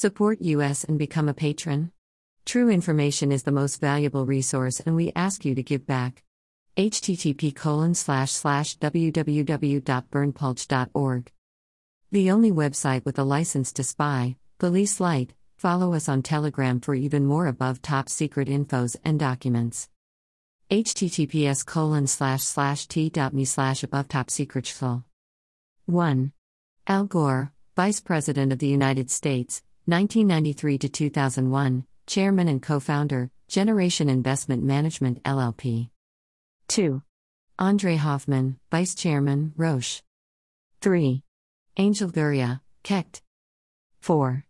Support 0.00 0.40
us 0.40 0.82
and 0.82 0.98
become 0.98 1.28
a 1.28 1.34
patron. 1.34 1.92
True 2.46 2.70
information 2.70 3.30
is 3.30 3.42
the 3.42 3.52
most 3.52 3.82
valuable 3.82 4.24
resource 4.24 4.80
and 4.80 4.96
we 4.96 5.12
ask 5.14 5.44
you 5.44 5.54
to 5.54 5.62
give 5.62 5.86
back. 5.86 6.22
http 6.74 7.54
colon 7.54 7.94
slash 7.94 8.30
slash 8.30 8.78
www.berndpulch.org. 8.78 11.32
The 12.12 12.30
only 12.30 12.50
website 12.50 13.04
with 13.04 13.18
a 13.18 13.24
license 13.24 13.74
to 13.74 13.84
spy, 13.84 14.36
Police 14.56 15.00
Light. 15.00 15.34
Follow 15.58 15.92
us 15.92 16.08
on 16.08 16.22
Telegram 16.22 16.80
for 16.80 16.94
even 16.94 17.26
more 17.26 17.46
above 17.46 17.82
top 17.82 18.08
secret 18.08 18.48
infos 18.48 18.96
and 19.04 19.20
documents. 19.20 19.90
https 20.70 21.66
colon 21.66 22.06
slash 22.06 22.42
slash 22.42 22.86
t.me 22.86 23.44
slash 23.44 23.82
above 23.82 24.08
top 24.08 24.30
secret 24.30 24.74
1. 25.84 26.32
Al 26.86 27.04
Gore, 27.04 27.52
Vice 27.76 28.00
President 28.00 28.50
of 28.50 28.60
the 28.60 28.66
United 28.66 29.10
States, 29.10 29.62
1993 29.90 30.78
to 30.78 30.88
2001, 30.88 31.84
Chairman 32.06 32.46
and 32.46 32.62
Co-founder, 32.62 33.28
Generation 33.48 34.08
Investment 34.08 34.62
Management 34.62 35.20
LLP. 35.24 35.90
2. 36.68 37.02
Andre 37.58 37.96
Hoffmann, 37.96 38.56
Vice 38.70 38.94
Chairman, 38.94 39.52
Roche. 39.56 40.02
3. 40.80 41.24
Angel 41.76 42.08
Gurria, 42.08 42.60
Kekt. 42.84 43.22
4. 44.00 44.44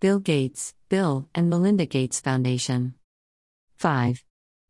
Bill 0.00 0.18
Gates, 0.18 0.74
Bill 0.88 1.28
and 1.36 1.48
Melinda 1.48 1.86
Gates 1.86 2.18
Foundation. 2.18 2.94
5. 3.76 4.24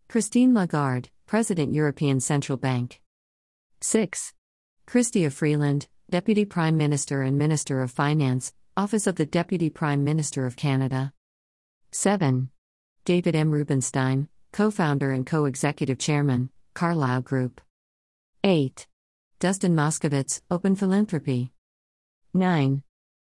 Christine 0.06 0.52
Lagarde, 0.52 1.08
President 1.26 1.72
European 1.72 2.20
Central 2.20 2.58
Bank. 2.58 3.00
6. 3.80 4.34
Chrystia 4.86 5.32
Freeland, 5.32 5.88
Deputy 6.10 6.44
Prime 6.44 6.76
Minister 6.76 7.22
and 7.22 7.38
Minister 7.38 7.80
of 7.80 7.90
Finance, 7.90 8.52
Office 8.80 9.06
of 9.06 9.16
the 9.16 9.26
Deputy 9.26 9.68
Prime 9.68 10.04
Minister 10.04 10.46
of 10.46 10.56
Canada. 10.56 11.12
7. 11.90 12.48
David 13.04 13.36
M. 13.36 13.50
Rubenstein, 13.50 14.26
co 14.52 14.70
founder 14.70 15.12
and 15.12 15.26
co 15.26 15.44
executive 15.44 15.98
chairman, 15.98 16.48
Carlyle 16.72 17.20
Group. 17.20 17.60
8. 18.42 18.86
Dustin 19.38 19.76
Moskovitz, 19.76 20.40
Open 20.50 20.74
Philanthropy. 20.74 21.52
9. 22.32 22.82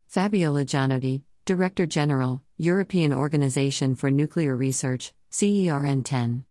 Fabiola 0.07 0.65
Gianotti, 0.65 1.21
Director 1.45 1.85
General, 1.85 2.41
European 2.57 3.13
Organization 3.13 3.95
for 3.95 4.11
Nuclear 4.11 4.57
Research, 4.57 5.13
CERN 5.31 6.03
10. 6.03 6.47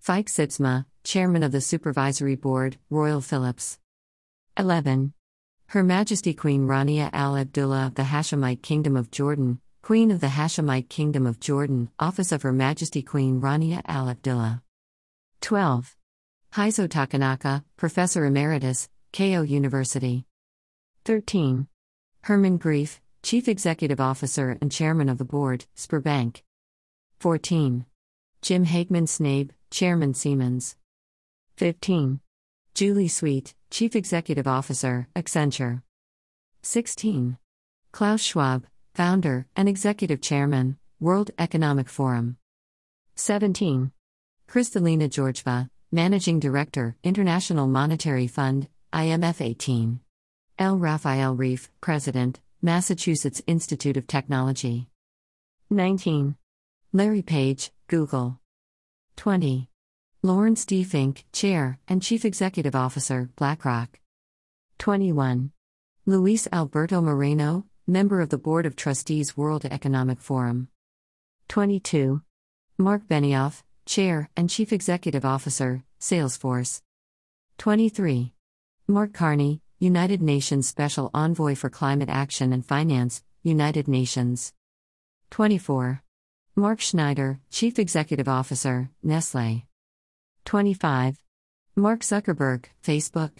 Feike 0.00 0.28
Sijbesma, 0.28 0.86
Chairman 1.02 1.42
of 1.42 1.50
the 1.50 1.60
Supervisory 1.60 2.36
Board, 2.36 2.76
Royal 2.88 3.20
Philips. 3.20 3.80
11. 4.56 5.12
Her 5.74 5.82
Majesty 5.82 6.34
Queen 6.34 6.68
Rania 6.68 7.10
Al 7.12 7.36
Abdullah 7.36 7.86
of 7.88 7.96
the 7.96 8.04
Hashemite 8.04 8.62
Kingdom 8.62 8.96
of 8.96 9.10
Jordan, 9.10 9.58
Queen 9.82 10.12
of 10.12 10.20
the 10.20 10.28
Hashemite 10.28 10.88
Kingdom 10.88 11.26
of 11.26 11.40
Jordan, 11.40 11.90
Office 11.98 12.30
of 12.30 12.42
Her 12.42 12.52
Majesty 12.52 13.02
Queen 13.02 13.40
Rania 13.40 13.82
Al 13.84 14.08
Abdullah. 14.08 14.62
12. 15.40 15.96
Heizo 16.52 16.86
Takenaka, 16.86 17.64
Professor 17.76 18.24
Emeritus, 18.24 18.88
Keio 19.12 19.42
University. 19.42 20.26
13. 21.06 21.66
Herman 22.20 22.56
Gref, 22.56 23.00
Chief 23.24 23.48
Executive 23.48 24.00
Officer 24.00 24.56
and 24.60 24.70
Chairman 24.70 25.08
of 25.08 25.18
the 25.18 25.24
Board, 25.24 25.66
Sberbank. 25.76 26.42
14. 27.18 27.84
Jim 28.42 28.64
Hagemann 28.64 29.08
Snabe, 29.08 29.50
Chairman 29.72 30.14
Siemens. 30.14 30.76
15. 31.56 32.20
Julie 32.74 33.06
Sweet, 33.06 33.54
Chief 33.70 33.94
Executive 33.94 34.48
Officer, 34.48 35.06
Accenture. 35.14 35.82
16. 36.62 37.38
Klaus 37.92 38.20
Schwab, 38.20 38.66
Founder 38.94 39.46
and 39.54 39.68
Executive 39.68 40.20
Chairman, 40.20 40.76
World 40.98 41.30
Economic 41.38 41.88
Forum. 41.88 42.36
17. 43.14 43.92
Kristalina 44.48 45.08
Georgieva, 45.08 45.70
Managing 45.92 46.40
Director, 46.40 46.96
International 47.04 47.68
Monetary 47.68 48.26
Fund, 48.26 48.66
IMF 48.92 49.40
18. 49.40 50.00
L. 50.58 50.76
Rafael 50.76 51.36
Reif, 51.36 51.70
President, 51.80 52.40
Massachusetts 52.60 53.40
Institute 53.46 53.96
of 53.96 54.08
Technology. 54.08 54.88
19. 55.70 56.34
Larry 56.92 57.22
Page, 57.22 57.70
Google. 57.86 58.40
20. 59.14 59.68
Laurence 60.24 60.64
D. 60.64 60.84
Fink, 60.84 61.26
Chair 61.32 61.78
and 61.86 62.02
Chief 62.02 62.24
Executive 62.24 62.74
Officer, 62.74 63.28
BlackRock. 63.36 64.00
21. 64.78 65.52
Luis 66.06 66.48
Alberto 66.50 67.02
Moreno, 67.02 67.66
Member 67.86 68.22
of 68.22 68.30
the 68.30 68.38
Board 68.38 68.64
of 68.64 68.74
Trustees, 68.74 69.36
World 69.36 69.66
Economic 69.66 70.22
Forum. 70.22 70.68
22. 71.48 72.22
Marc 72.78 73.06
Benioff, 73.06 73.64
Chair 73.84 74.30
and 74.34 74.48
Chief 74.48 74.72
Executive 74.72 75.26
Officer, 75.26 75.84
Salesforce. 76.00 76.80
23. 77.58 78.32
Mark 78.88 79.12
Carney, 79.12 79.60
United 79.78 80.22
Nations 80.22 80.66
Special 80.66 81.10
Envoy 81.12 81.54
for 81.54 81.68
Climate 81.68 82.08
Action 82.08 82.54
and 82.54 82.64
Finance, 82.64 83.22
United 83.42 83.88
Nations. 83.88 84.54
24. 85.32 86.02
Mark 86.56 86.80
Schneider, 86.80 87.40
Chief 87.50 87.78
Executive 87.78 88.26
Officer, 88.26 88.88
Nestle. 89.02 89.66
25. 90.44 91.16
Mark 91.74 92.00
Zuckerberg, 92.00 92.66
Facebook. 92.84 93.30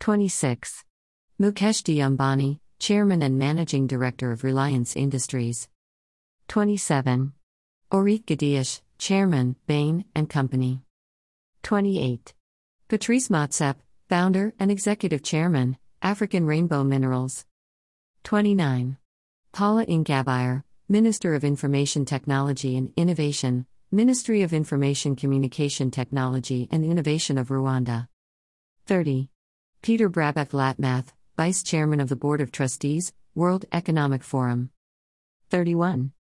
26. 0.00 0.84
Mukesh. 1.40 1.82
Ambani, 1.96 2.60
Chairman 2.78 3.22
and 3.22 3.38
Managing 3.38 3.86
Director 3.86 4.30
of 4.30 4.44
Reliance 4.44 4.96
Industries. 4.96 5.68
27. 6.48 7.32
Orit 7.90 8.26
Gadish, 8.26 8.82
Chairman, 8.98 9.56
Bain 9.66 10.04
and 10.14 10.28
Company. 10.28 10.82
28. 11.62 12.34
Patrice 12.88 13.28
Motsepe, 13.28 13.76
Founder 14.08 14.52
and 14.58 14.70
Executive 14.70 15.22
Chairman, 15.22 15.78
African 16.02 16.44
Rainbow 16.44 16.84
Minerals. 16.84 17.46
29. 18.24 18.98
Paula 19.52 19.86
Ingabire, 19.86 20.64
Minister 20.88 21.34
of 21.34 21.44
Information 21.44 22.04
Technology 22.04 22.76
and 22.76 22.92
Innovation, 22.96 23.66
Ministry 23.92 24.42
of 24.42 24.52
Information 24.52 25.16
Communication 25.16 25.90
Technology 25.90 26.68
and 26.70 26.84
Innovation 26.84 27.36
of 27.36 27.48
Rwanda. 27.48 28.06
30. 28.86 29.28
Peter 29.82 30.08
Brabeck 30.08 30.50
Letmathe, 30.50 31.08
Vice 31.36 31.64
Chairman 31.64 31.98
of 31.98 32.08
the 32.08 32.14
Board 32.14 32.40
of 32.40 32.52
Trustees, 32.52 33.12
World 33.34 33.64
Economic 33.72 34.22
Forum. 34.22 34.70
31. 35.48 36.12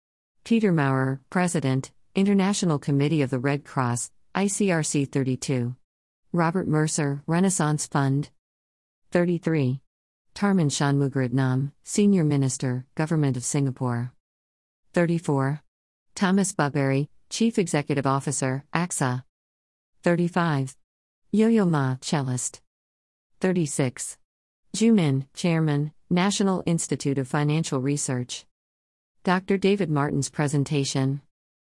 Peter 0.44 0.72
Maurer, 0.72 1.20
President, 1.28 1.90
International 2.14 2.78
Committee 2.78 3.20
of 3.20 3.28
the 3.28 3.38
Red 3.38 3.66
Cross, 3.66 4.12
ICRC 4.34 5.12
32. 5.12 5.76
Robert 6.32 6.68
Mercer, 6.68 7.22
Renaissance 7.26 7.86
Fund. 7.86 8.30
33. 9.10 9.82
Tharman 10.34 10.70
Shanmugaratnam, 10.70 11.72
Senior 11.84 12.24
Minister, 12.24 12.86
Government 12.94 13.36
of 13.36 13.44
Singapore. 13.44 14.14
34. 14.94 15.62
Thomas 16.14 16.54
Buberl, 16.54 17.08
Chief 17.30 17.58
Executive 17.58 18.06
Officer, 18.06 18.64
AXA. 18.74 19.22
35. 20.02 20.76
Yo 21.30 21.48
Yo 21.48 21.66
Ma, 21.66 21.96
Cellist. 22.00 22.60
36. 23.40 24.16
Zhu 24.74 24.94
Min, 24.94 25.26
Chairman, 25.34 25.92
National 26.08 26.62
Institute 26.64 27.18
of 27.18 27.28
Financial 27.28 27.80
Research. 27.80 28.46
Dr. 29.24 29.58
David 29.58 29.90
Martin's 29.90 30.30
presentation. 30.30 31.20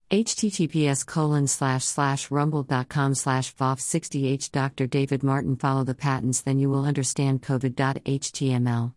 https 0.09 1.05
colon 1.05 1.45
slash 1.45 1.83
slash 1.83 2.31
rumble.com 2.31 3.13
slash 3.13 3.53
vof60h 3.55 4.51
Dr. 4.51 4.87
David 4.87 5.23
Martin 5.23 5.55
follow 5.57 5.83
the 5.83 5.93
patents 5.93 6.41
then 6.41 6.57
you 6.57 6.69
will 6.69 6.85
understand 6.85 7.41
covid.html. 7.41 8.93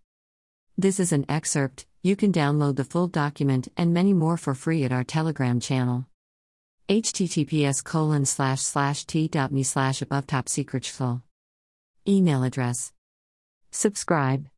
This 0.79 1.01
is 1.01 1.13
an 1.13 1.27
excerpt, 1.29 1.87
you 2.03 2.15
can 2.15 2.33
download 2.33 2.77
the 2.77 2.85
full 2.85 3.09
document 3.09 3.69
and 3.77 3.93
many 3.93 4.13
more 4.13 4.37
for 4.37 4.55
free 4.55 4.85
at 4.85 4.93
our 4.93 5.05
Telegram 5.05 5.59
channel 5.59 6.07
https 6.89 7.83
colon 7.83 8.25
slash 8.25 8.61
slash 8.61 9.05
t.me 9.05 9.63
slash 9.63 10.03
above 10.03 10.27
top 10.27 10.49
secret 10.49 10.85
Email 12.07 12.43
address. 12.43 12.93
Subscribe. 13.71 14.49